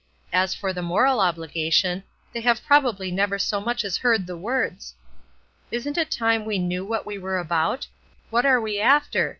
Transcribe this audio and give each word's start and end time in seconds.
As 0.33 0.55
for 0.55 0.73
the 0.73 0.81
moral 0.81 1.19
obligation, 1.19 2.01
they 2.33 2.41
have 2.41 2.65
probably 2.65 3.11
never 3.11 3.37
so 3.37 3.61
much 3.61 3.85
as 3.85 3.97
heard 3.97 4.25
the 4.25 4.35
words. 4.35 4.95
"Isn't 5.69 5.95
it 5.95 6.09
time 6.09 6.43
we 6.43 6.57
knew 6.57 6.83
what 6.83 7.05
we 7.05 7.19
were 7.19 7.37
about? 7.37 7.85
What 8.31 8.43
are 8.43 8.59
we 8.59 8.79
after? 8.79 9.29